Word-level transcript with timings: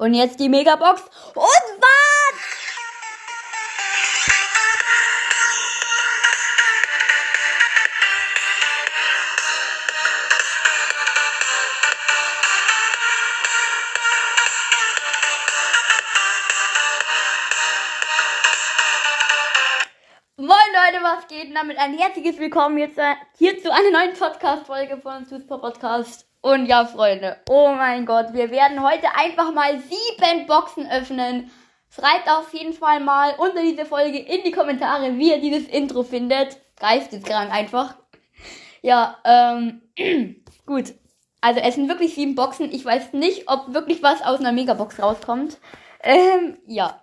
Und 0.00 0.14
jetzt 0.14 0.40
die 0.40 0.48
Megabox. 0.48 1.02
Und 1.34 1.44
was? 1.44 1.90
Leute, 20.38 21.04
was 21.04 21.28
geht? 21.28 21.48
Und 21.48 21.54
damit 21.54 21.76
ein 21.76 21.98
herzliches 21.98 22.38
Willkommen 22.38 22.78
jetzt 22.78 22.96
äh, 22.96 23.14
hier 23.36 23.60
zu 23.60 23.70
einer 23.70 23.90
neuen 23.90 24.14
Podcast-Folge 24.14 24.96
von 25.02 25.26
Super 25.26 25.58
Podcast. 25.58 26.29
Und 26.42 26.66
ja, 26.66 26.86
Freunde, 26.86 27.36
oh 27.48 27.74
mein 27.74 28.06
Gott, 28.06 28.32
wir 28.32 28.50
werden 28.50 28.82
heute 28.82 29.14
einfach 29.14 29.52
mal 29.52 29.78
sieben 29.80 30.46
Boxen 30.46 30.90
öffnen. 30.90 31.50
Schreibt 31.90 32.28
auf 32.28 32.54
jeden 32.54 32.72
Fall 32.72 33.00
mal 33.00 33.34
unter 33.36 33.62
diese 33.62 33.84
Folge 33.84 34.18
in 34.18 34.42
die 34.44 34.52
Kommentare, 34.52 35.18
wie 35.18 35.30
ihr 35.30 35.40
dieses 35.40 35.68
Intro 35.68 36.02
findet. 36.02 36.56
Geisteskrank 36.78 37.52
einfach. 37.52 37.96
Ja, 38.80 39.18
ähm, 39.24 39.82
gut. 40.66 40.94
Also 41.42 41.60
es 41.60 41.74
sind 41.74 41.88
wirklich 41.88 42.14
sieben 42.14 42.34
Boxen. 42.34 42.72
Ich 42.72 42.84
weiß 42.84 43.12
nicht, 43.12 43.50
ob 43.50 43.74
wirklich 43.74 44.02
was 44.02 44.22
aus 44.22 44.40
einer 44.40 44.52
Megabox 44.52 45.02
rauskommt. 45.02 45.58
Ähm, 46.02 46.58
ja. 46.66 47.02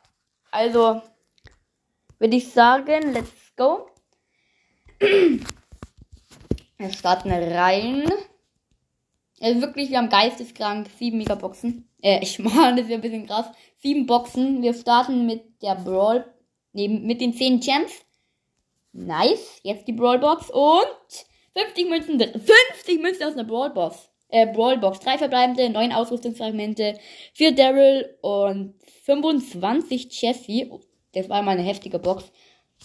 Also, 0.52 1.02
würde 2.18 2.38
ich 2.38 2.52
sagen, 2.52 3.14
let's 3.14 3.54
go. 3.56 3.90
Wir 5.00 6.92
starten 6.92 7.32
rein. 7.32 8.12
Also 9.40 9.62
wirklich, 9.62 9.90
wir 9.90 9.98
haben 9.98 10.10
geisteskrank 10.10 10.88
sieben 10.98 11.18
Megaboxen. 11.18 11.88
Äh, 12.02 12.20
ich 12.22 12.40
meine, 12.40 12.76
das 12.82 12.90
ja 12.90 12.96
ein 12.96 13.02
bisschen 13.02 13.28
krass. 13.28 13.48
Sieben 13.78 14.06
Boxen. 14.06 14.62
Wir 14.62 14.74
starten 14.74 15.26
mit 15.26 15.62
der 15.62 15.76
Brawl, 15.76 16.26
nee, 16.74 16.88
mit 16.88 17.22
den 17.22 17.34
zehn 17.34 17.60
Gems. 17.60 17.92
Nice. 18.94 19.60
Jetzt 19.64 19.88
die 19.88 19.94
Brawlbox 19.94 20.50
und 20.50 21.28
50 21.56 21.90
Münzen, 21.90 22.20
50 22.20 23.02
Münzen 23.02 23.24
aus 23.24 23.34
einer 23.34 23.44
Brawlbox. 23.44 24.10
Äh, 24.30 24.48
Brawlbox. 24.48 25.00
Drei 25.00 25.18
verbleibende, 25.18 25.70
neun 25.70 25.92
Ausrüstungsfragmente, 25.92 26.98
vier 27.34 27.54
Daryl 27.54 28.18
und 28.22 28.74
25 29.04 30.22
Jessie. 30.22 30.72
Das 31.14 31.30
war 31.30 31.42
mal 31.42 31.52
eine 31.52 31.64
heftige 31.64 32.00
Box. 32.00 32.32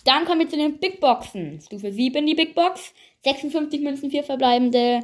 Dann 0.04 0.24
kommen 0.24 0.40
wir 0.40 0.48
zu 0.48 0.56
den 0.56 0.78
Big 0.78 1.00
Boxen. 1.00 1.60
Stufe 1.60 1.92
7 1.92 2.26
die 2.26 2.34
Big 2.34 2.54
Box. 2.54 2.94
56 3.24 3.80
Münzen, 3.80 4.10
4 4.10 4.24
verbleibende, 4.24 5.00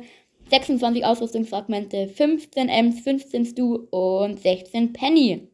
26 0.51 1.05
Ausrüstungsfragmente, 1.05 2.09
15 2.09 2.69
Ms, 2.69 3.01
15 3.01 3.47
Stu 3.47 3.87
und 3.91 4.41
16 4.41 4.93
Penny. 4.93 5.49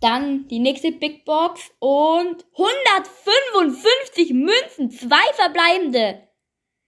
Dann 0.00 0.48
die 0.48 0.58
nächste 0.58 0.90
Big 0.90 1.24
Box 1.24 1.70
und 1.78 2.44
155 2.56 4.32
Münzen, 4.32 4.90
2 4.90 5.16
verbleibende, 5.34 6.28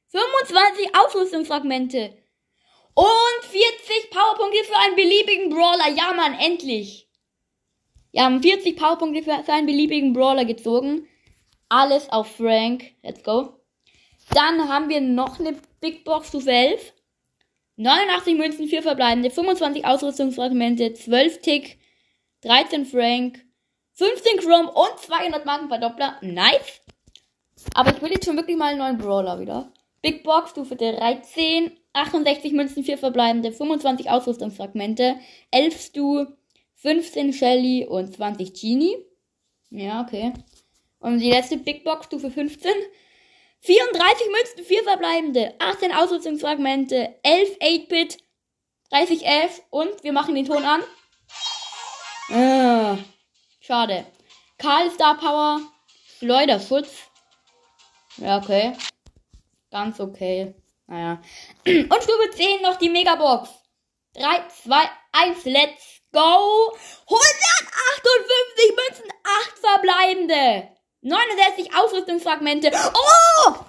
25 0.09 0.97
Ausrüstungsfragmente 0.97 2.17
und 2.95 3.45
40 3.45 4.11
Powerpunkte 4.11 4.65
für 4.65 4.79
einen 4.79 4.97
beliebigen 4.97 5.51
Brawler. 5.51 5.91
Ja, 5.97 6.13
Mann, 6.15 6.39
endlich. 6.39 7.09
Wir 8.13 8.25
haben 8.25 8.43
40 8.43 8.77
Powerpunkte 8.77 9.23
für 9.23 9.53
einen 9.53 9.67
beliebigen 9.67 10.13
Brawler 10.13 10.45
gezogen. 10.45 11.09
Alles 11.69 12.09
auf 12.11 12.37
Frank. 12.37 12.95
Let's 13.03 13.23
go. 13.23 13.64
Dann 14.31 14.69
haben 14.69 14.89
wir 14.89 15.01
noch 15.01 15.39
eine 15.39 15.57
Big 15.81 16.05
Box 16.05 16.31
zu 16.31 16.39
11. 16.39 16.93
89 17.77 18.37
Münzen, 18.37 18.69
4 18.69 18.83
verbleibende, 18.83 19.31
25 19.31 19.85
Ausrüstungsfragmente, 19.85 20.95
12 20.95 21.41
Tick, 21.41 21.79
13 22.43 22.87
Frank, 22.87 23.45
15 23.95 24.39
Chrome 24.39 24.71
und 24.71 24.99
200 24.99 25.45
Markenverdoppler. 25.45 26.19
Nice. 26.23 26.81
Aber 27.75 27.95
ich 27.95 28.01
will 28.03 28.13
jetzt 28.13 28.27
schon 28.27 28.37
wirklich 28.37 28.57
mal 28.57 28.71
einen 28.71 28.79
neuen 28.79 28.99
Brawler 28.99 29.41
wieder. 29.41 29.73
Big 30.03 30.23
Box, 30.23 30.51
Stufe 30.51 30.77
13, 30.77 31.73
68 31.95 32.53
Münzen, 32.53 32.85
4 32.85 32.99
verbleibende, 32.99 33.53
25 33.53 34.11
Ausrüstungsfragmente, 34.11 35.17
11 35.51 35.81
Stu, 35.81 36.27
15 36.75 37.33
Shelly 37.33 37.87
und 37.87 38.15
20 38.15 38.53
Genie. 38.53 38.97
Ja, 39.71 40.03
okay. 40.03 40.33
Und 41.01 41.21
die 41.21 41.31
letzte 41.31 41.57
Big 41.57 41.85
Box, 41.85 42.07
Stufe 42.07 42.31
15. 42.31 42.71
34 43.65 44.27
Münzen, 44.31 44.65
4 44.65 44.85
verbleibende, 44.85 45.55
18 45.59 45.93
Ausrüstungsfragmente, 45.93 47.15
11 47.23 47.59
8-Bit, 47.61 48.19
30 48.91 49.25
11 49.25 49.63
und 49.71 50.05
wir 50.05 50.13
machen 50.13 50.35
den 50.35 50.45
Ton 50.45 50.63
an. 50.65 50.83
Ah, 52.31 52.99
schade. 53.61 54.05
Karl 54.59 54.91
Star 54.91 55.17
Power, 55.17 55.61
Schleuderschutz. 56.19 56.91
Ja, 58.19 58.37
okay. 58.37 58.77
Ganz 59.71 59.99
okay. 59.99 60.55
Naja. 60.87 61.23
Und 61.67 62.03
Stufe 62.03 62.31
10 62.31 62.63
noch 62.63 62.77
die 62.77 62.91
Megabox. 62.91 63.49
3, 64.15 64.47
2, 64.63 64.91
1, 65.13 65.45
let's 65.47 66.01
go. 66.13 66.71
158 67.09 68.77
Münzen, 68.77 69.13
8 69.25 69.59
verbleibende. 69.59 70.74
69 71.05 71.77
Ausrüstungsfragmente. 71.77 72.71
Oh! 72.73 73.51
16 73.51 73.61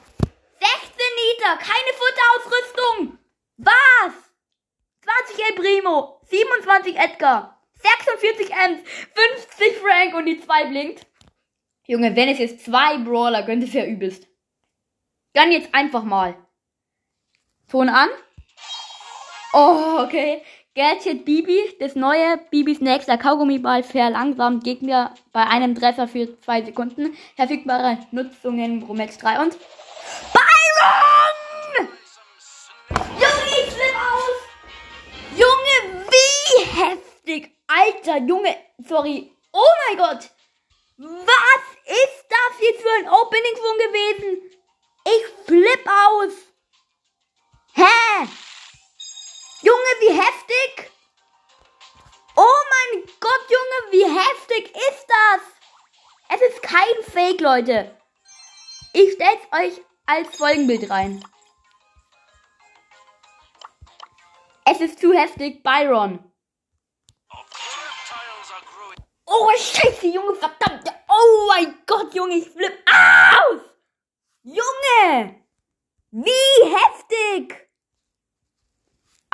Liter, 1.28 1.57
keine 1.57 1.91
Futterausrüstung. 2.00 3.19
Was? 3.57 4.13
20 5.28 5.46
El 5.46 5.56
Primo, 5.56 6.22
27 6.29 6.97
Edgar, 6.97 7.62
46 7.73 8.51
Ems, 8.51 8.79
50 9.13 9.78
Frank 9.78 10.16
und 10.16 10.25
die 10.25 10.40
2 10.40 10.66
blinkt. 10.68 11.06
Junge, 11.85 12.16
wenn 12.16 12.29
es 12.29 12.40
jetzt 12.40 12.63
zwei 12.63 12.97
Brawler 13.00 13.44
gönnt, 13.44 13.63
ist 13.63 13.73
ja 13.73 13.85
übelst. 13.85 14.28
Gönn 15.34 15.52
jetzt 15.52 15.75
einfach 15.75 16.03
mal. 16.03 16.35
Ton 17.69 17.90
an. 17.90 18.09
Oh, 19.53 20.00
okay. 20.03 20.41
Gadget 20.75 21.24
Bibi, 21.24 21.58
das 21.80 21.96
neue 21.96 22.38
Bibis 22.52 22.81
nächster 22.81 23.18
Kaugummiball 23.18 23.81
verlangsamt 23.81 24.62
Gegner 24.66 25.16
bei 25.31 25.47
einem 25.47 25.74
Treffer 25.74 26.06
für 26.06 26.38
zwei 26.41 26.63
Sekunden. 26.63 27.16
Verfügbare 27.38 27.97
Nutzungen 28.12 28.81
Bromex 28.81 29.18
3 29.19 29.40
und 29.41 29.58
Byron! 30.34 31.88
Junge, 32.90 33.46
ich 33.47 33.72
flipp 33.72 33.96
aus! 33.96 34.38
Junge, 35.38 36.03
wie 36.12 36.66
heftig! 36.66 37.52
Alter, 37.68 38.18
Junge, 38.25 38.58
sorry. 38.85 39.31
Oh 39.53 39.64
mein 39.88 39.97
Gott! 39.97 40.30
Was 40.97 41.64
ist 41.85 42.25
das 42.28 42.59
jetzt 42.59 42.81
für 42.81 43.00
ein 43.00 43.08
Opening 43.08 43.56
schon 43.56 43.78
gewesen? 43.78 44.55
Heftig! 50.35 50.91
Oh 52.35 52.59
mein 52.69 53.03
Gott, 53.19 53.50
Junge, 53.50 53.91
wie 53.91 54.19
heftig 54.19 54.75
ist 54.75 55.06
das? 55.07 55.41
Es 56.29 56.41
ist 56.50 56.62
kein 56.62 57.03
Fake, 57.03 57.40
Leute. 57.40 57.96
Ich 58.94 59.13
stell's 59.13 59.41
euch 59.51 59.81
als 60.06 60.35
Folgenbild 60.35 60.90
rein. 60.90 61.23
Es 64.66 64.81
ist 64.81 65.00
zu 65.00 65.13
heftig, 65.13 65.63
Byron. 65.63 66.31
Oh, 69.28 69.50
scheiße, 69.52 70.07
Junge, 70.07 70.35
verdammt. 70.35 70.91
Oh 71.07 71.47
mein 71.47 71.78
Gott, 71.85 72.13
Junge, 72.13 72.35
ich 72.35 72.50
flipp 72.50 72.78
aus. 72.90 73.62
Junge, 74.44 75.46
wie 76.12 76.75
heftig. 76.75 77.65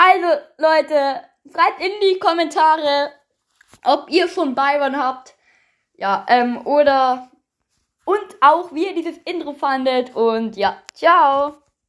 Also, 0.03 0.41
Leute, 0.57 1.22
schreibt 1.45 1.79
in 1.79 1.91
die 2.01 2.17
Kommentare, 2.17 3.12
ob 3.86 4.09
ihr 4.09 4.27
schon 4.27 4.56
Byron 4.56 4.98
habt. 4.98 5.36
Ja, 5.94 6.25
ähm, 6.27 6.65
oder 6.65 7.30
und 8.06 8.36
auch 8.42 8.74
wie 8.74 8.88
ihr 8.88 8.95
dieses 8.95 9.19
Intro 9.19 9.53
fandet. 9.53 10.15
Und 10.15 10.57
ja, 10.57 10.81
ciao. 10.95 11.53